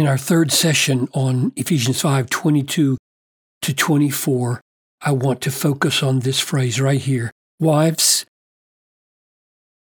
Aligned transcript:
in 0.00 0.06
our 0.06 0.16
third 0.16 0.50
session 0.50 1.08
on 1.12 1.52
Ephesians 1.56 2.00
5 2.00 2.30
22 2.30 2.96
to 3.60 3.74
24, 3.74 4.62
I 5.02 5.12
want 5.12 5.42
to 5.42 5.50
focus 5.50 6.02
on 6.02 6.20
this 6.20 6.40
phrase 6.40 6.80
right 6.80 6.98
here. 6.98 7.30
Wives, 7.58 8.24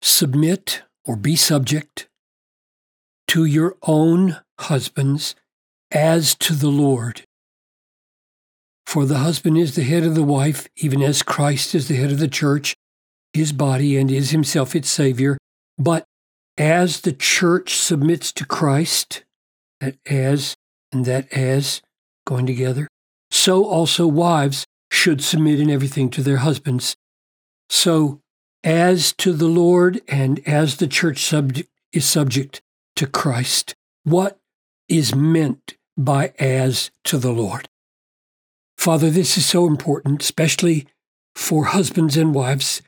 submit 0.02 0.82
or 1.04 1.14
be 1.14 1.36
subject 1.36 2.08
to 3.28 3.44
your 3.44 3.76
own 3.84 4.38
husbands 4.58 5.36
as 5.92 6.34
to 6.34 6.54
the 6.54 6.70
Lord. 6.70 7.22
For 8.86 9.06
the 9.06 9.18
husband 9.18 9.58
is 9.58 9.76
the 9.76 9.84
head 9.84 10.02
of 10.02 10.16
the 10.16 10.24
wife, 10.24 10.66
even 10.76 11.02
as 11.02 11.22
Christ 11.22 11.72
is 11.72 11.86
the 11.86 11.94
head 11.94 12.10
of 12.10 12.18
the 12.18 12.26
church, 12.26 12.74
his 13.32 13.52
body, 13.52 13.96
and 13.96 14.10
is 14.10 14.30
himself 14.30 14.74
its 14.74 14.88
Savior. 14.88 15.38
But 15.78 16.02
as 16.58 17.02
the 17.02 17.12
church 17.12 17.76
submits 17.76 18.32
to 18.32 18.44
Christ, 18.44 19.22
that 19.80 19.96
as 20.06 20.56
and 20.92 21.04
that 21.04 21.32
as 21.32 21.82
going 22.26 22.46
together, 22.46 22.88
so 23.30 23.64
also 23.64 24.06
wives 24.06 24.66
should 24.90 25.22
submit 25.22 25.60
in 25.60 25.70
everything 25.70 26.10
to 26.10 26.22
their 26.22 26.38
husbands. 26.38 26.96
So, 27.68 28.20
as 28.62 29.12
to 29.18 29.32
the 29.32 29.46
Lord 29.46 30.00
and 30.08 30.46
as 30.46 30.76
the 30.76 30.86
church 30.86 31.32
is 31.92 32.04
subject 32.04 32.60
to 32.96 33.06
Christ, 33.06 33.74
what 34.04 34.38
is 34.88 35.14
meant 35.14 35.76
by 35.96 36.32
as 36.38 36.90
to 37.04 37.18
the 37.18 37.32
Lord? 37.32 37.68
Father, 38.76 39.10
this 39.10 39.36
is 39.36 39.46
so 39.46 39.66
important, 39.66 40.22
especially 40.22 40.86
for 41.34 41.66
husbands 41.66 42.16
and 42.16 42.34
wives, 42.34 42.82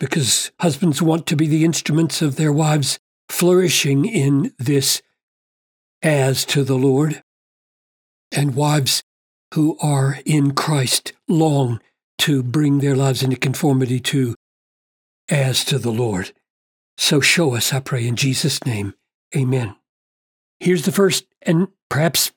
because 0.00 0.50
husbands 0.60 1.02
want 1.02 1.26
to 1.26 1.36
be 1.36 1.46
the 1.46 1.64
instruments 1.64 2.22
of 2.22 2.36
their 2.36 2.52
wives 2.52 2.98
flourishing 3.28 4.04
in 4.04 4.52
this 4.58 5.02
as 6.04 6.44
to 6.44 6.62
the 6.62 6.76
Lord, 6.76 7.22
and 8.30 8.54
wives 8.54 9.02
who 9.54 9.78
are 9.80 10.18
in 10.26 10.52
Christ 10.52 11.14
long 11.26 11.80
to 12.18 12.42
bring 12.42 12.78
their 12.78 12.94
lives 12.94 13.22
into 13.22 13.36
conformity 13.36 13.98
to 14.00 14.34
as 15.30 15.64
to 15.64 15.78
the 15.78 15.90
Lord. 15.90 16.32
So 16.98 17.20
show 17.20 17.54
us, 17.54 17.72
I 17.72 17.80
pray, 17.80 18.06
in 18.06 18.16
Jesus' 18.16 18.64
name. 18.64 18.94
Amen. 19.34 19.74
Here's 20.60 20.84
the 20.84 20.92
first 20.92 21.24
and 21.42 21.68
perhaps 21.88 22.32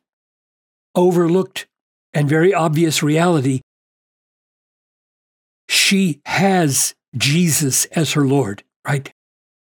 overlooked 0.96 1.68
and 2.14 2.30
very 2.30 2.54
obvious 2.54 3.04
reality. 3.04 3.62
She 5.70 6.22
has 6.26 6.96
Jesus 7.16 7.86
as 7.86 8.14
her 8.14 8.26
Lord, 8.26 8.64
right? 8.88 9.14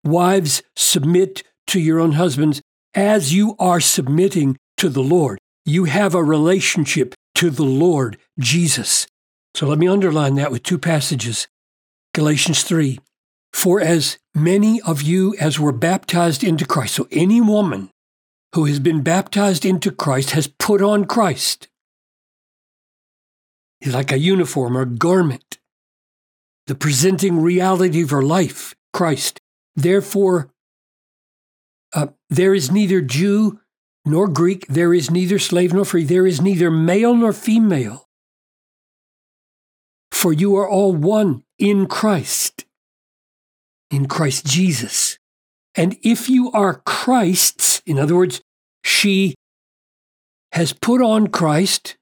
Wives, 0.03 0.63
submit 0.75 1.43
to 1.67 1.79
your 1.79 1.99
own 1.99 2.13
husbands 2.13 2.61
as 2.97 3.31
you 3.31 3.55
are 3.59 3.79
submitting 3.79 4.57
to 4.75 4.89
the 4.89 5.03
Lord. 5.03 5.37
You 5.65 5.85
have 5.85 6.15
a 6.15 6.23
relationship 6.23 7.13
to 7.35 7.51
the 7.51 7.63
Lord 7.63 8.17
Jesus. 8.39 9.05
So 9.53 9.67
let 9.67 9.77
me 9.77 9.87
underline 9.87 10.33
that 10.35 10.51
with 10.51 10.63
two 10.63 10.79
passages. 10.79 11.47
Galatians 12.15 12.63
3 12.63 12.99
For 13.53 13.79
as 13.79 14.17
many 14.33 14.81
of 14.81 15.03
you 15.03 15.35
as 15.39 15.59
were 15.59 15.71
baptized 15.71 16.43
into 16.43 16.65
Christ, 16.65 16.95
so 16.95 17.07
any 17.11 17.39
woman 17.39 17.91
who 18.55 18.65
has 18.65 18.79
been 18.79 19.03
baptized 19.03 19.63
into 19.63 19.91
Christ 19.91 20.31
has 20.31 20.47
put 20.47 20.81
on 20.81 21.05
Christ. 21.05 21.67
He's 23.79 23.93
like 23.93 24.11
a 24.11 24.17
uniform 24.17 24.75
or 24.75 24.85
garment, 24.85 25.59
the 26.65 26.73
presenting 26.73 27.39
reality 27.41 28.01
of 28.01 28.09
her 28.09 28.23
life, 28.23 28.73
Christ. 28.91 29.39
Therefore, 29.75 30.49
uh, 31.93 32.07
there 32.29 32.53
is 32.53 32.71
neither 32.71 33.01
Jew 33.01 33.59
nor 34.05 34.27
Greek, 34.27 34.65
there 34.67 34.93
is 34.93 35.11
neither 35.11 35.39
slave 35.39 35.73
nor 35.73 35.85
free, 35.85 36.03
there 36.03 36.25
is 36.25 36.41
neither 36.41 36.71
male 36.71 37.15
nor 37.15 37.33
female. 37.33 38.07
For 40.11 40.31
you 40.33 40.55
are 40.55 40.67
all 40.67 40.93
one 40.93 41.43
in 41.59 41.87
Christ, 41.87 42.65
in 43.91 44.07
Christ 44.07 44.45
Jesus. 44.45 45.17
And 45.75 45.97
if 46.01 46.29
you 46.29 46.51
are 46.51 46.81
Christ's, 46.85 47.81
in 47.85 47.99
other 47.99 48.15
words, 48.15 48.41
she 48.83 49.35
has 50.53 50.73
put 50.73 51.01
on 51.01 51.27
Christ, 51.27 51.97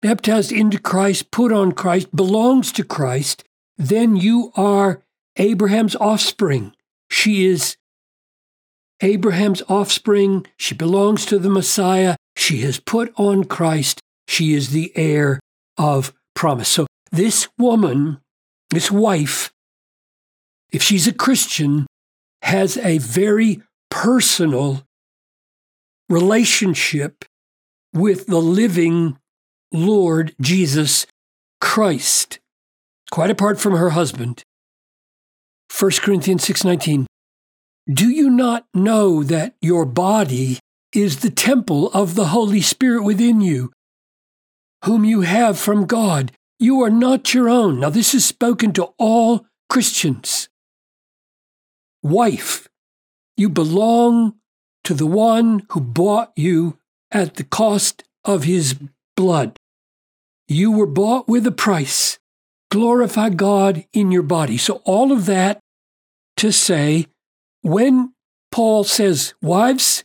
baptized 0.00 0.50
into 0.50 0.80
Christ, 0.80 1.30
put 1.30 1.52
on 1.52 1.72
Christ, 1.72 2.14
belongs 2.16 2.72
to 2.72 2.84
Christ, 2.84 3.44
then 3.76 4.16
you 4.16 4.52
are 4.56 5.02
Abraham's 5.36 5.94
offspring. 5.96 6.74
She 7.10 7.46
is 7.46 7.76
Abraham's 9.02 9.62
offspring. 9.68 10.46
She 10.56 10.74
belongs 10.74 11.26
to 11.26 11.38
the 11.38 11.50
Messiah. 11.50 12.16
She 12.36 12.58
has 12.62 12.78
put 12.78 13.12
on 13.16 13.44
Christ. 13.44 14.00
She 14.28 14.54
is 14.54 14.70
the 14.70 14.92
heir 14.96 15.40
of 15.76 16.12
promise. 16.34 16.68
So 16.68 16.86
this 17.10 17.48
woman, 17.58 18.18
this 18.70 18.90
wife, 18.90 19.52
if 20.70 20.82
she's 20.82 21.06
a 21.06 21.12
Christian, 21.12 21.86
has 22.42 22.78
a 22.78 22.98
very 22.98 23.62
personal 23.90 24.84
relationship 26.08 27.24
with 27.92 28.26
the 28.26 28.40
living 28.40 29.18
Lord 29.72 30.34
Jesus 30.40 31.06
Christ, 31.60 32.38
quite 33.10 33.30
apart 33.30 33.60
from 33.60 33.74
her 33.74 33.90
husband. 33.90 34.42
1 35.70 36.02
Corinthians 36.02 36.44
6:19 36.44 37.06
Do 37.90 38.08
you 38.08 38.30
not 38.30 38.66
know 38.72 39.22
that 39.24 39.54
your 39.60 39.84
body 39.84 40.58
is 40.94 41.20
the 41.20 41.30
temple 41.30 41.90
of 41.92 42.14
the 42.14 42.26
Holy 42.26 42.60
Spirit 42.60 43.02
within 43.02 43.40
you, 43.40 43.72
whom 44.84 45.04
you 45.04 45.22
have 45.22 45.58
from 45.58 45.86
God? 45.86 46.32
You 46.60 46.80
are 46.82 46.90
not 46.90 47.34
your 47.34 47.48
own. 47.48 47.80
Now 47.80 47.90
this 47.90 48.14
is 48.14 48.24
spoken 48.24 48.72
to 48.74 48.92
all 48.98 49.46
Christians. 49.68 50.48
Wife, 52.04 52.68
you 53.36 53.48
belong 53.48 54.34
to 54.84 54.94
the 54.94 55.06
one 55.06 55.66
who 55.70 55.80
bought 55.80 56.32
you 56.36 56.78
at 57.10 57.34
the 57.34 57.44
cost 57.44 58.04
of 58.24 58.44
his 58.44 58.76
blood. 59.16 59.56
You 60.46 60.70
were 60.70 60.86
bought 60.86 61.28
with 61.28 61.46
a 61.46 61.52
price. 61.52 62.18
Glorify 62.70 63.30
God 63.30 63.84
in 63.92 64.12
your 64.12 64.22
body. 64.22 64.56
So, 64.56 64.82
all 64.84 65.12
of 65.12 65.26
that 65.26 65.58
to 66.38 66.52
say, 66.52 67.06
when 67.62 68.12
Paul 68.50 68.84
says, 68.84 69.34
Wives, 69.40 70.04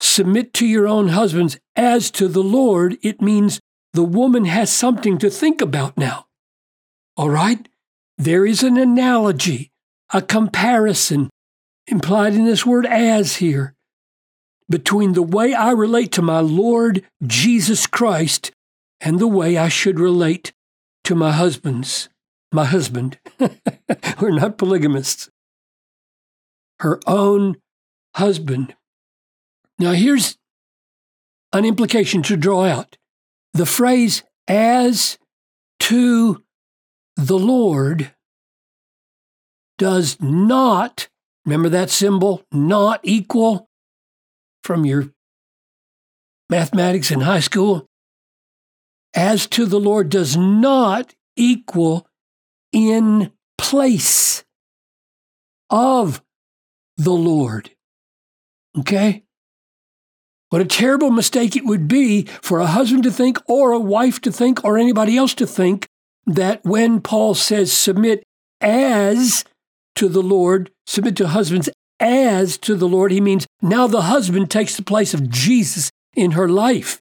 submit 0.00 0.52
to 0.54 0.66
your 0.66 0.88
own 0.88 1.08
husbands 1.08 1.58
as 1.76 2.10
to 2.12 2.28
the 2.28 2.42
Lord, 2.42 2.98
it 3.02 3.22
means 3.22 3.60
the 3.92 4.02
woman 4.02 4.46
has 4.46 4.72
something 4.72 5.18
to 5.18 5.30
think 5.30 5.60
about 5.60 5.96
now. 5.96 6.26
All 7.16 7.30
right? 7.30 7.68
There 8.18 8.44
is 8.46 8.62
an 8.62 8.76
analogy, 8.76 9.70
a 10.12 10.22
comparison 10.22 11.30
implied 11.86 12.34
in 12.34 12.44
this 12.44 12.64
word 12.64 12.86
as 12.86 13.36
here 13.36 13.74
between 14.68 15.12
the 15.12 15.22
way 15.22 15.52
I 15.52 15.72
relate 15.72 16.12
to 16.12 16.22
my 16.22 16.40
Lord 16.40 17.04
Jesus 17.26 17.86
Christ 17.86 18.50
and 19.00 19.18
the 19.18 19.28
way 19.28 19.58
I 19.58 19.68
should 19.68 20.00
relate 20.00 20.52
to 21.04 21.14
my 21.14 21.32
husband's 21.32 22.08
my 22.52 22.66
husband. 22.66 23.18
We're 24.20 24.30
not 24.30 24.58
polygamists. 24.58 25.30
Her 26.82 26.98
own 27.06 27.58
husband. 28.16 28.74
Now 29.78 29.92
here's 29.92 30.36
an 31.52 31.64
implication 31.64 32.22
to 32.24 32.36
draw 32.36 32.64
out. 32.64 32.96
The 33.54 33.66
phrase 33.66 34.24
as 34.48 35.16
to 35.78 36.42
the 37.16 37.38
Lord 37.38 38.12
does 39.78 40.20
not, 40.20 41.08
remember 41.46 41.68
that 41.68 41.90
symbol, 41.90 42.42
not 42.50 42.98
equal 43.04 43.68
from 44.64 44.84
your 44.84 45.10
mathematics 46.50 47.12
in 47.12 47.20
high 47.20 47.40
school, 47.40 47.86
as 49.14 49.46
to 49.48 49.66
the 49.66 49.78
Lord 49.78 50.08
does 50.08 50.36
not 50.36 51.14
equal 51.36 52.08
in 52.72 53.30
place 53.56 54.42
of 55.70 56.20
the 56.96 57.12
Lord. 57.12 57.70
Okay? 58.78 59.24
What 60.50 60.60
a 60.60 60.66
terrible 60.66 61.10
mistake 61.10 61.56
it 61.56 61.64
would 61.64 61.88
be 61.88 62.24
for 62.42 62.60
a 62.60 62.66
husband 62.66 63.04
to 63.04 63.10
think, 63.10 63.38
or 63.48 63.72
a 63.72 63.78
wife 63.78 64.20
to 64.20 64.32
think, 64.32 64.62
or 64.64 64.76
anybody 64.76 65.16
else 65.16 65.34
to 65.34 65.46
think 65.46 65.86
that 66.26 66.62
when 66.64 67.00
Paul 67.00 67.34
says 67.34 67.72
submit 67.72 68.22
as 68.60 69.44
to 69.96 70.08
the 70.08 70.22
Lord, 70.22 70.70
submit 70.86 71.16
to 71.16 71.28
husbands 71.28 71.70
as 71.98 72.58
to 72.58 72.74
the 72.74 72.88
Lord, 72.88 73.12
he 73.12 73.20
means 73.20 73.46
now 73.60 73.86
the 73.86 74.02
husband 74.02 74.50
takes 74.50 74.76
the 74.76 74.82
place 74.82 75.14
of 75.14 75.30
Jesus 75.30 75.90
in 76.14 76.32
her 76.32 76.48
life. 76.48 77.00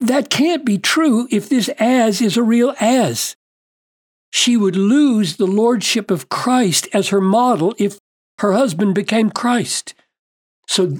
That 0.00 0.30
can't 0.30 0.64
be 0.64 0.78
true 0.78 1.26
if 1.30 1.48
this 1.48 1.68
as 1.78 2.20
is 2.20 2.36
a 2.36 2.42
real 2.42 2.74
as. 2.80 3.34
She 4.32 4.56
would 4.56 4.76
lose 4.76 5.36
the 5.36 5.46
lordship 5.46 6.10
of 6.10 6.28
Christ 6.28 6.88
as 6.92 7.08
her 7.08 7.20
model 7.20 7.74
if 7.78 7.98
her 8.38 8.52
husband 8.52 8.94
became 8.94 9.30
Christ. 9.30 9.94
So 10.66 10.98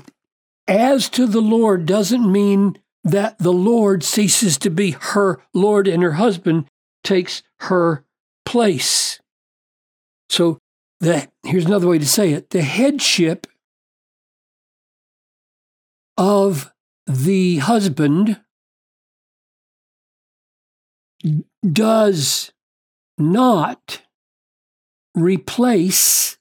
as 0.67 1.09
to 1.11 1.27
the 1.27 1.43
Lord 1.43 1.87
doesn't 1.87 2.31
mean 2.31 2.79
that 3.03 3.39
the 3.39 3.53
Lord 3.53 4.03
ceases 4.03 4.57
to 4.59 4.71
be 4.71 4.93
her 4.93 5.41
Lord 5.53 5.87
and 5.87 6.03
her 6.03 6.13
husband 6.13 6.67
takes 7.03 7.43
her 7.61 8.05
place. 8.47 9.21
So 10.29 10.59
the, 11.01 11.29
here's 11.43 11.67
another 11.67 11.87
way 11.87 11.99
to 11.99 12.09
say 12.09 12.33
it 12.33 12.51
the 12.51 12.63
headship 12.63 13.47
of 16.17 16.73
the 17.07 17.59
husband 17.59 18.41
does 21.71 22.53
not 23.19 24.03
replace 25.15 26.39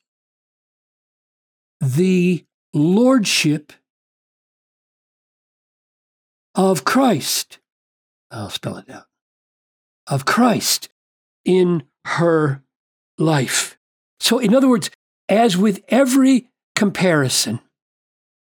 the 1.84 2.46
lordship 2.74 3.74
of 6.56 6.86
Christ. 6.86 7.60
I'll 8.32 8.50
spell 8.50 8.78
it 8.78 8.90
out. 8.90 9.06
Of 10.08 10.26
Christ 10.26 10.90
in 11.46 11.84
her 12.06 12.64
life. 13.18 13.78
So, 14.20 14.40
in 14.40 14.56
other 14.56 14.70
words, 14.70 14.90
as 15.28 15.58
with 15.58 15.84
every 15.90 16.48
comparison, 16.76 17.60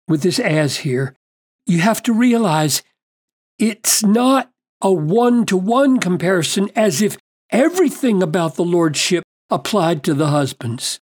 with 0.08 0.22
this 0.22 0.40
as 0.40 0.78
here, 0.78 1.16
you 1.66 1.80
have 1.80 2.02
to 2.04 2.14
realize 2.14 2.84
it's 3.60 4.04
not 4.04 4.52
a 4.82 4.92
one 4.92 5.46
to 5.48 5.58
one 5.58 6.00
comparison 6.00 6.70
as 6.76 7.02
if 7.02 7.18
everything 7.50 8.22
about 8.22 8.56
the 8.56 8.66
Lordship 8.66 9.24
applied 9.50 10.04
to 10.04 10.14
the 10.14 10.28
husbands. 10.28 11.00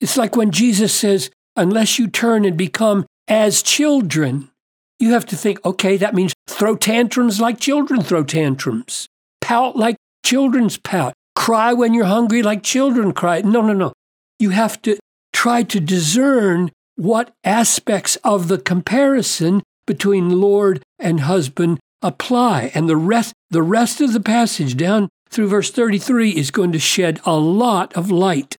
It's 0.00 0.16
like 0.16 0.34
when 0.34 0.50
Jesus 0.50 0.92
says, 0.92 1.30
unless 1.56 1.98
you 1.98 2.08
turn 2.08 2.44
and 2.44 2.56
become 2.56 3.06
as 3.28 3.62
children, 3.62 4.50
you 4.98 5.12
have 5.12 5.26
to 5.26 5.36
think, 5.36 5.64
okay, 5.64 5.96
that 5.96 6.14
means 6.14 6.32
throw 6.46 6.76
tantrums 6.76 7.40
like 7.40 7.58
children 7.58 8.02
throw 8.02 8.24
tantrums, 8.24 9.06
pout 9.40 9.76
like 9.76 9.96
children's 10.24 10.76
pout, 10.78 11.14
cry 11.34 11.72
when 11.72 11.94
you're 11.94 12.04
hungry 12.04 12.42
like 12.42 12.62
children 12.62 13.12
cry. 13.12 13.40
No, 13.40 13.60
no, 13.60 13.72
no. 13.72 13.92
You 14.38 14.50
have 14.50 14.80
to 14.82 14.98
try 15.32 15.62
to 15.64 15.80
discern 15.80 16.70
what 16.96 17.32
aspects 17.42 18.16
of 18.22 18.48
the 18.48 18.58
comparison 18.58 19.62
between 19.86 20.40
Lord 20.40 20.82
and 20.98 21.20
husband 21.20 21.80
apply. 22.00 22.70
And 22.74 22.88
the 22.88 22.96
rest, 22.96 23.34
the 23.50 23.62
rest 23.62 24.00
of 24.00 24.12
the 24.12 24.20
passage 24.20 24.76
down 24.76 25.08
through 25.30 25.48
verse 25.48 25.70
33 25.70 26.30
is 26.30 26.50
going 26.50 26.72
to 26.72 26.78
shed 26.78 27.20
a 27.24 27.36
lot 27.36 27.92
of 27.94 28.10
light 28.10 28.56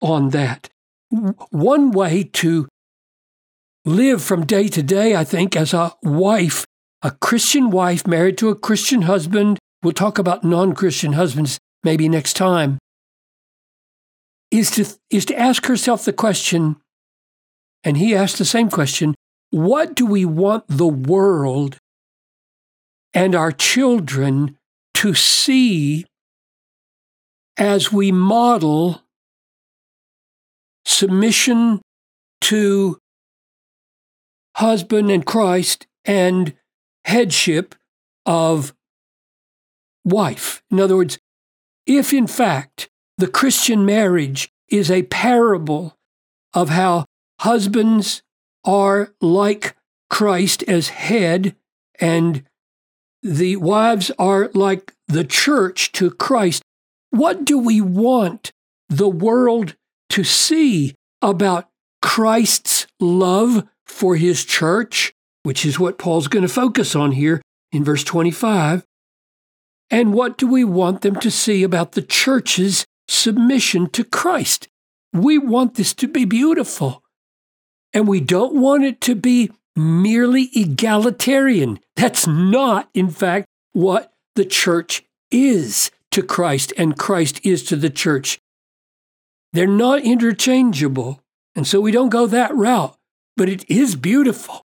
on 0.00 0.30
that. 0.30 0.68
One 1.50 1.92
way 1.92 2.24
to 2.24 2.68
live 3.84 4.22
from 4.22 4.46
day 4.46 4.68
to 4.68 4.82
day, 4.82 5.14
I 5.14 5.22
think, 5.24 5.54
as 5.54 5.72
a 5.72 5.92
wife, 6.02 6.64
a 7.02 7.12
Christian 7.12 7.70
wife 7.70 8.06
married 8.06 8.38
to 8.38 8.48
a 8.48 8.56
Christian 8.56 9.02
husband, 9.02 9.58
we'll 9.82 9.92
talk 9.92 10.18
about 10.18 10.42
non 10.42 10.74
Christian 10.74 11.12
husbands 11.12 11.58
maybe 11.84 12.08
next 12.08 12.34
time, 12.34 12.78
is 14.50 14.70
to, 14.72 14.86
is 15.10 15.24
to 15.26 15.38
ask 15.38 15.66
herself 15.66 16.04
the 16.04 16.12
question, 16.12 16.76
and 17.84 17.96
he 17.96 18.14
asked 18.14 18.38
the 18.38 18.44
same 18.44 18.70
question 18.70 19.14
what 19.50 19.94
do 19.94 20.04
we 20.04 20.24
want 20.24 20.64
the 20.66 20.88
world 20.88 21.78
and 23.12 23.36
our 23.36 23.52
children 23.52 24.56
to 24.94 25.14
see 25.14 26.04
as 27.56 27.92
we 27.92 28.10
model 28.10 29.03
submission 30.84 31.80
to 32.42 32.98
husband 34.56 35.10
and 35.10 35.24
Christ 35.24 35.86
and 36.04 36.54
headship 37.04 37.74
of 38.26 38.74
wife. 40.04 40.62
In 40.70 40.80
other 40.80 40.96
words, 40.96 41.18
if 41.86 42.12
in 42.12 42.26
fact 42.26 42.88
the 43.18 43.28
Christian 43.28 43.84
marriage 43.84 44.50
is 44.68 44.90
a 44.90 45.02
parable 45.04 45.96
of 46.52 46.68
how 46.68 47.04
husbands 47.40 48.22
are 48.64 49.14
like 49.20 49.76
Christ 50.10 50.62
as 50.64 50.88
head 50.88 51.56
and 52.00 52.44
the 53.22 53.56
wives 53.56 54.10
are 54.18 54.50
like 54.54 54.94
the 55.08 55.24
church 55.24 55.92
to 55.92 56.10
Christ. 56.10 56.62
What 57.10 57.44
do 57.44 57.58
we 57.58 57.80
want 57.80 58.52
the 58.88 59.08
world 59.08 59.76
to 60.10 60.24
see 60.24 60.94
about 61.22 61.68
Christ's 62.02 62.86
love 63.00 63.66
for 63.86 64.16
his 64.16 64.44
church, 64.44 65.12
which 65.42 65.64
is 65.64 65.78
what 65.78 65.98
Paul's 65.98 66.28
going 66.28 66.46
to 66.46 66.52
focus 66.52 66.94
on 66.94 67.12
here 67.12 67.40
in 67.72 67.84
verse 67.84 68.04
25? 68.04 68.84
And 69.90 70.12
what 70.12 70.38
do 70.38 70.46
we 70.46 70.64
want 70.64 71.02
them 71.02 71.16
to 71.16 71.30
see 71.30 71.62
about 71.62 71.92
the 71.92 72.02
church's 72.02 72.86
submission 73.08 73.88
to 73.90 74.04
Christ? 74.04 74.68
We 75.12 75.38
want 75.38 75.74
this 75.74 75.94
to 75.94 76.08
be 76.08 76.24
beautiful. 76.24 77.02
And 77.92 78.08
we 78.08 78.20
don't 78.20 78.54
want 78.54 78.84
it 78.84 79.00
to 79.02 79.14
be 79.14 79.50
merely 79.76 80.50
egalitarian. 80.54 81.78
That's 81.96 82.26
not, 82.26 82.88
in 82.94 83.08
fact, 83.10 83.46
what 83.72 84.12
the 84.34 84.44
church 84.44 85.04
is 85.30 85.90
to 86.10 86.22
Christ 86.22 86.72
and 86.76 86.98
Christ 86.98 87.40
is 87.44 87.62
to 87.64 87.76
the 87.76 87.90
church. 87.90 88.38
They're 89.54 89.68
not 89.68 90.02
interchangeable. 90.02 91.20
And 91.54 91.66
so 91.66 91.80
we 91.80 91.92
don't 91.92 92.08
go 92.08 92.26
that 92.26 92.54
route. 92.54 92.96
But 93.36 93.48
it 93.48 93.68
is 93.70 93.94
beautiful. 93.94 94.62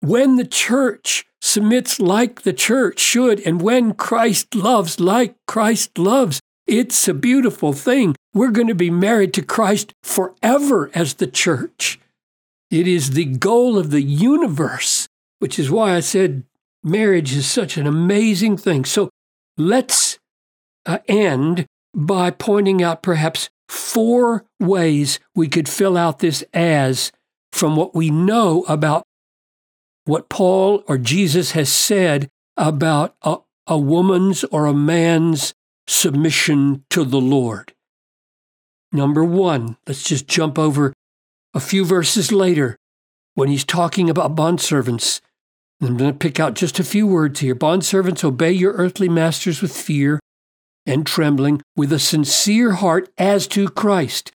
When 0.00 0.34
the 0.36 0.44
church 0.44 1.24
submits 1.40 2.00
like 2.00 2.42
the 2.42 2.52
church 2.52 2.98
should, 2.98 3.40
and 3.46 3.62
when 3.62 3.94
Christ 3.94 4.54
loves 4.54 4.98
like 4.98 5.36
Christ 5.46 5.96
loves, 5.96 6.40
it's 6.66 7.06
a 7.06 7.14
beautiful 7.14 7.72
thing. 7.72 8.16
We're 8.34 8.50
going 8.50 8.66
to 8.66 8.74
be 8.74 8.90
married 8.90 9.32
to 9.34 9.42
Christ 9.42 9.94
forever 10.02 10.90
as 10.92 11.14
the 11.14 11.28
church. 11.28 12.00
It 12.68 12.88
is 12.88 13.10
the 13.10 13.26
goal 13.26 13.78
of 13.78 13.90
the 13.90 14.02
universe, 14.02 15.06
which 15.38 15.58
is 15.58 15.70
why 15.70 15.94
I 15.94 16.00
said 16.00 16.42
marriage 16.82 17.32
is 17.32 17.46
such 17.46 17.76
an 17.76 17.86
amazing 17.86 18.56
thing. 18.56 18.84
So 18.84 19.08
let's 19.56 20.18
uh, 20.84 20.98
end 21.06 21.66
by 21.94 22.30
pointing 22.30 22.82
out 22.82 23.02
perhaps 23.02 23.50
four 23.72 24.44
ways 24.60 25.18
we 25.34 25.48
could 25.48 25.68
fill 25.68 25.96
out 25.96 26.18
this 26.18 26.44
as 26.52 27.10
from 27.52 27.74
what 27.74 27.94
we 27.94 28.10
know 28.10 28.64
about 28.68 29.02
what 30.04 30.28
Paul 30.28 30.84
or 30.86 30.98
Jesus 30.98 31.52
has 31.52 31.72
said 31.72 32.28
about 32.56 33.14
a, 33.22 33.38
a 33.66 33.78
woman's 33.78 34.44
or 34.44 34.66
a 34.66 34.74
man's 34.74 35.54
submission 35.86 36.84
to 36.90 37.04
the 37.04 37.20
Lord. 37.20 37.72
Number 38.92 39.24
one, 39.24 39.78
let's 39.86 40.02
just 40.02 40.28
jump 40.28 40.58
over 40.58 40.92
a 41.54 41.60
few 41.60 41.84
verses 41.84 42.32
later, 42.32 42.76
when 43.34 43.48
he's 43.48 43.64
talking 43.64 44.10
about 44.10 44.36
bondservants, 44.36 45.20
I'm 45.80 45.96
going 45.96 46.12
to 46.12 46.18
pick 46.18 46.38
out 46.38 46.54
just 46.54 46.78
a 46.78 46.84
few 46.84 47.06
words 47.06 47.40
here. 47.40 47.54
Bondservants, 47.54 48.22
obey 48.22 48.52
your 48.52 48.72
earthly 48.74 49.08
masters 49.08 49.60
with 49.60 49.74
fear 49.74 50.20
and 50.86 51.06
trembling, 51.06 51.62
with 51.76 51.92
a 51.92 51.98
sincere 51.98 52.72
heart 52.72 53.08
as 53.16 53.46
to 53.48 53.68
Christ, 53.68 54.32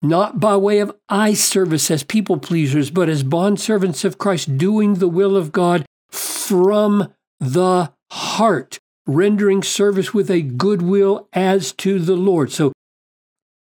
not 0.00 0.38
by 0.40 0.56
way 0.56 0.78
of 0.78 0.94
eye 1.08 1.34
service 1.34 1.90
as 1.90 2.02
people 2.02 2.38
pleasers, 2.38 2.90
but 2.90 3.08
as 3.08 3.24
bondservants 3.24 4.04
of 4.04 4.18
Christ, 4.18 4.56
doing 4.56 4.94
the 4.94 5.08
will 5.08 5.36
of 5.36 5.52
God 5.52 5.84
from 6.10 7.12
the 7.40 7.92
heart, 8.10 8.78
rendering 9.06 9.62
service 9.62 10.14
with 10.14 10.30
a 10.30 10.42
good 10.42 10.82
will 10.82 11.28
as 11.32 11.72
to 11.72 11.98
the 11.98 12.16
Lord. 12.16 12.52
So, 12.52 12.72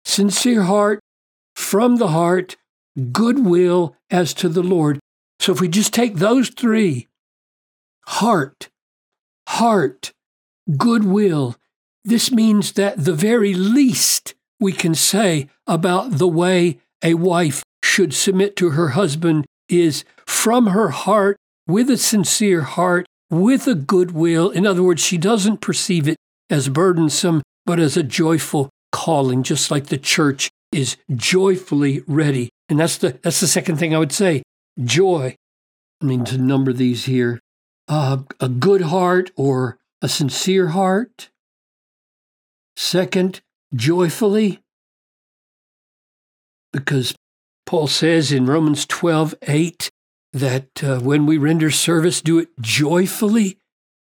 sincere 0.04 0.64
heart, 0.64 1.00
from 1.56 1.98
the 1.98 2.10
heart, 2.10 2.56
goodwill 3.12 3.96
as 4.10 4.34
to 4.36 4.50
the 4.50 4.64
Lord. 4.64 5.00
So 5.40 5.52
if 5.52 5.62
we 5.62 5.68
just 5.68 5.94
take 5.94 6.16
those 6.16 6.50
three 6.50 7.08
heart, 8.08 8.70
heart, 9.48 10.12
goodwill, 10.78 11.56
this 12.06 12.32
means 12.32 12.74
that 12.74 13.04
the 13.04 13.14
very 13.14 13.54
least 13.54 14.34
we 14.60 14.72
can 14.72 14.96
say 14.96 15.50
about 15.68 16.12
the 16.12 16.28
way 16.28 16.80
a 17.04 17.16
wife 17.16 17.64
should 17.84 18.14
submit 18.14 18.56
to 18.56 18.72
her 18.72 18.90
husband 18.90 19.46
is 19.68 20.06
from 20.26 20.68
her 20.68 20.90
heart, 20.90 21.38
with 21.68 21.90
a 21.90 21.98
sincere 21.98 22.62
heart, 22.62 23.06
with 23.30 23.68
a 23.68 23.76
good 23.76 24.12
will. 24.12 24.50
In 24.52 24.66
other 24.66 24.84
words, 24.84 25.02
she 25.04 25.18
doesn't 25.18 25.62
perceive 25.62 26.08
it 26.08 26.18
as 26.50 26.70
burdensome, 26.70 27.42
but 27.66 27.80
as 27.80 27.98
a 27.98 28.04
joyful 28.04 28.70
calling, 28.92 29.44
just 29.44 29.72
like 29.72 29.88
the 29.88 29.98
church 29.98 30.50
is 30.72 30.98
joyfully 31.16 32.04
ready 32.08 32.50
and 32.70 32.80
that's 32.80 32.98
the 32.98 33.18
that's 33.22 33.40
the 33.40 33.48
second 33.48 33.78
thing 33.78 33.94
I 33.94 34.00
would 34.00 34.12
say. 34.12 34.44
Joy. 34.84 35.36
I 36.02 36.06
mean 36.06 36.26
to 36.26 36.38
number 36.38 36.74
these 36.74 37.06
here. 37.06 37.40
Uh, 37.88 38.20
a 38.40 38.50
good 38.50 38.82
heart 38.82 39.32
or 39.36 39.78
a 40.02 40.10
sincere 40.10 40.70
heart. 40.70 41.30
Second, 42.76 43.42
joyfully. 43.74 44.62
Because 46.72 47.16
Paul 47.66 47.88
says 47.88 48.32
in 48.32 48.46
Romans 48.46 48.86
12, 48.86 49.36
8, 49.42 49.90
that 50.34 50.84
uh, 50.84 51.00
when 51.00 51.26
we 51.26 51.38
render 51.38 51.72
service, 51.72 52.22
do 52.22 52.38
it 52.38 52.50
joyfully. 52.60 53.58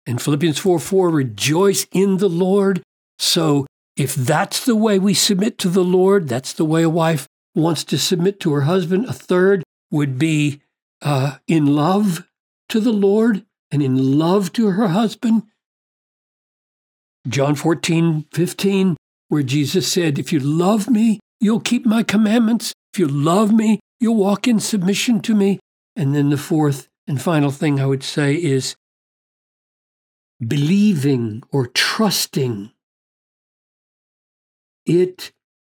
And 0.06 0.22
Philippians 0.22 0.58
4 0.58 0.78
4, 0.78 1.10
rejoice 1.10 1.86
in 1.90 2.18
the 2.18 2.28
Lord. 2.28 2.82
So 3.18 3.66
if 3.96 4.14
that's 4.14 4.64
the 4.64 4.76
way 4.76 4.98
we 4.98 5.14
submit 5.14 5.58
to 5.58 5.68
the 5.68 5.84
Lord, 5.84 6.28
that's 6.28 6.52
the 6.52 6.64
way 6.64 6.82
a 6.82 6.90
wife 6.90 7.26
wants 7.54 7.84
to 7.84 7.98
submit 7.98 8.40
to 8.40 8.52
her 8.52 8.62
husband. 8.62 9.06
A 9.06 9.12
third 9.12 9.64
would 9.90 10.18
be 10.18 10.60
uh, 11.02 11.38
in 11.46 11.66
love 11.66 12.26
to 12.68 12.80
the 12.80 12.92
Lord 12.92 13.44
and 13.70 13.82
in 13.82 14.18
love 14.18 14.52
to 14.52 14.68
her 14.68 14.88
husband. 14.88 15.42
John 17.28 17.54
14, 17.54 18.26
15, 18.32 18.96
where 19.28 19.42
Jesus 19.42 19.90
said, 19.90 20.18
If 20.18 20.32
you 20.32 20.40
love 20.40 20.90
me, 20.90 21.20
you'll 21.40 21.60
keep 21.60 21.86
my 21.86 22.02
commandments. 22.02 22.72
If 22.92 22.98
you 22.98 23.08
love 23.08 23.52
me, 23.52 23.80
you'll 24.00 24.16
walk 24.16 24.48
in 24.48 24.58
submission 24.60 25.20
to 25.20 25.34
me. 25.34 25.60
And 25.94 26.14
then 26.14 26.30
the 26.30 26.36
fourth 26.36 26.88
and 27.06 27.20
final 27.20 27.50
thing 27.50 27.80
I 27.80 27.86
would 27.86 28.02
say 28.02 28.34
is 28.34 28.74
believing 30.44 31.42
or 31.52 31.66
trusting. 31.68 32.72
It 34.84 35.30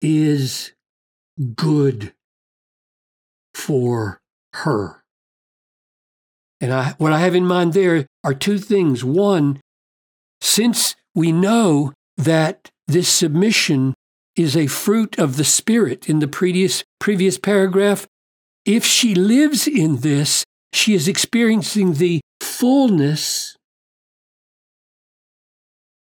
is 0.02 0.74
good 1.56 2.14
for 3.54 4.20
her. 4.54 5.04
And 6.62 6.74
I, 6.74 6.96
what 6.98 7.12
I 7.12 7.20
have 7.20 7.36
in 7.36 7.46
mind 7.46 7.74
there 7.74 8.08
are 8.24 8.34
two 8.34 8.58
things. 8.58 9.04
One, 9.04 9.60
since 10.40 10.96
we 11.16 11.32
know 11.32 11.94
that 12.18 12.70
this 12.88 13.10
submission 13.10 13.94
is 14.36 14.58
a 14.58 14.68
fruit 14.68 15.18
of 15.20 15.38
the 15.38 15.44
Spirit 15.44 16.10
in 16.10 16.20
the 16.20 16.28
previous, 16.28 16.84
previous 17.00 17.38
paragraph, 17.38 18.08
if 18.66 18.84
she 18.86 19.14
lives 19.14 19.68
in 19.68 19.98
this, 19.98 20.44
she 20.72 20.94
is 20.94 21.08
experiencing 21.08 21.96
the 21.96 22.22
fullness 22.42 23.56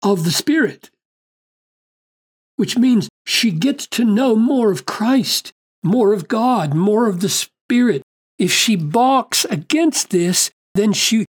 of 0.03 0.24
the 0.24 0.32
Spirit, 0.32 0.89
which 2.56 2.77
means 2.77 3.10
she 3.25 3.51
gets 3.51 3.88
to 3.88 4.06
know 4.06 4.36
more 4.36 4.72
of 4.72 4.86
Christ, 4.86 5.51
more 5.84 6.13
of 6.13 6.27
God, 6.27 6.74
more 6.74 7.08
of 7.08 7.20
the 7.22 7.30
Spirit. 7.30 8.01
If 8.38 8.51
she 8.51 8.75
balks 8.75 9.46
against 9.46 10.10
this, 10.10 10.51
then 10.74 10.94
she 10.94 11.25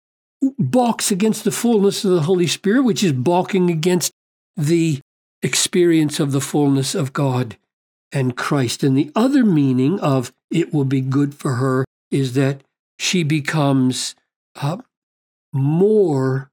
balks 0.59 1.11
against 1.11 1.45
the 1.45 1.51
fullness 1.51 2.05
of 2.05 2.13
the 2.13 2.23
Holy 2.23 2.47
Spirit, 2.47 2.83
which 2.83 3.03
is 3.03 3.13
balking 3.13 3.71
against 3.71 4.13
the 4.57 5.01
experience 5.43 6.21
of 6.21 6.33
the 6.33 6.41
fullness 6.41 6.95
of 6.95 7.13
God 7.13 7.57
and 8.13 8.37
Christ. 8.37 8.83
And 8.83 8.97
the 8.97 9.13
other 9.15 9.45
meaning 9.45 10.01
of 10.01 10.33
it 10.51 10.73
will 10.73 10.85
be 10.85 11.01
good 11.01 11.35
for 11.35 11.55
her 11.55 11.85
is 12.11 12.35
that 12.35 12.63
she 12.99 13.23
becomes 13.23 14.15
uh, 14.61 14.79
more 15.53 16.51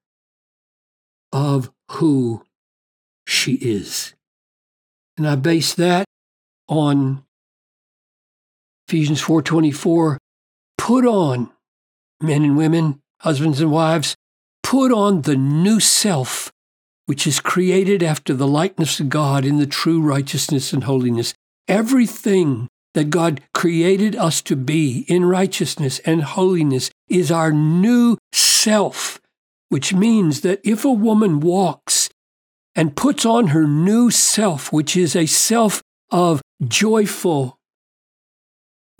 of 1.32 1.72
who 1.91 2.44
she 3.25 3.56
is. 3.56 4.13
And 5.17 5.27
I 5.27 5.36
base 5.36 5.74
that 5.75 6.06
on 6.67 7.24
Ephesians 8.88 9.22
4:24 9.22 10.17
put 10.77 11.06
on 11.06 11.51
men 12.22 12.44
and 12.44 12.56
women 12.56 13.01
husbands 13.21 13.62
and 13.62 13.71
wives 13.71 14.15
put 14.63 14.91
on 14.91 15.21
the 15.21 15.36
new 15.36 15.79
self 15.79 16.51
which 17.05 17.25
is 17.25 17.39
created 17.39 18.03
after 18.03 18.33
the 18.33 18.47
likeness 18.47 19.00
of 19.00 19.07
God 19.07 19.45
in 19.45 19.59
the 19.59 19.65
true 19.65 20.01
righteousness 20.01 20.74
and 20.74 20.83
holiness. 20.83 21.33
Everything 21.67 22.67
that 22.95 23.09
God 23.09 23.39
created 23.53 24.13
us 24.15 24.41
to 24.41 24.57
be 24.57 25.05
in 25.07 25.24
righteousness 25.24 26.00
and 26.00 26.21
holiness 26.21 26.91
is 27.07 27.31
our 27.31 27.53
new 27.53 28.17
self 28.33 29.21
which 29.69 29.93
means 29.93 30.41
that 30.41 30.62
if 30.63 30.86
a 30.86 30.91
woman 30.91 31.39
walks 31.39 32.09
and 32.75 32.95
puts 32.95 33.25
on 33.25 33.47
her 33.47 33.67
new 33.67 34.12
self, 34.12 34.71
which 34.71 34.95
is 34.95 35.15
a 35.15 35.25
self 35.25 35.81
of 36.12 36.41
joyful, 36.63 37.57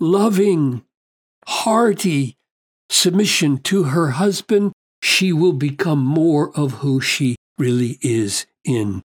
loving, 0.00 0.84
hearty 1.46 2.36
submission 2.90 3.58
to 3.58 3.84
her 3.84 4.10
husband, 4.10 4.72
she 5.02 5.32
will 5.32 5.52
become 5.52 6.04
more 6.04 6.56
of 6.56 6.74
who 6.74 7.00
she 7.00 7.36
really 7.58 7.98
is 8.00 8.46
in 8.64 9.02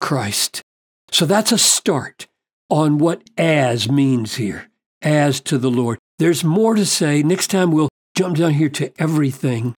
Christ. 0.00 0.62
So 1.10 1.26
that's 1.26 1.52
a 1.52 1.58
start 1.58 2.26
on 2.70 2.98
what 2.98 3.22
as 3.36 3.88
means 3.88 4.36
here, 4.36 4.70
as 5.02 5.40
to 5.42 5.58
the 5.58 5.70
Lord. 5.70 5.98
There's 6.18 6.44
more 6.44 6.74
to 6.74 6.86
say. 6.86 7.22
Next 7.22 7.48
time 7.48 7.70
we'll 7.70 7.88
jump 8.16 8.36
down 8.36 8.52
here 8.52 8.68
to 8.70 8.92
everything 9.00 9.74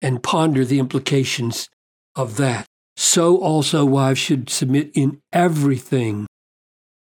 and 0.00 0.22
ponder 0.22 0.64
the 0.64 0.78
implications 0.78 1.68
of 2.16 2.36
that. 2.36 2.66
So 2.96 3.38
also 3.38 3.84
wives 3.84 4.18
should 4.18 4.50
submit 4.50 4.90
in 4.94 5.20
everything 5.32 6.26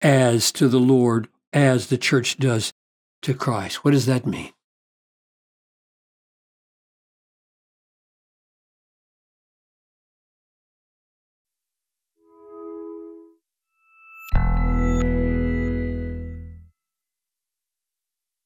as 0.01 0.51
to 0.53 0.67
the 0.67 0.79
Lord, 0.79 1.27
as 1.53 1.87
the 1.87 1.97
church 1.97 2.37
does 2.37 2.71
to 3.21 3.33
Christ. 3.33 3.83
What 3.83 3.91
does 3.91 4.05
that 4.05 4.25
mean? 4.25 4.51